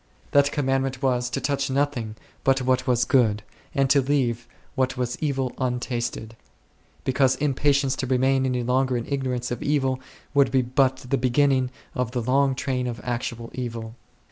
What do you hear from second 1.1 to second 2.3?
to touch nothing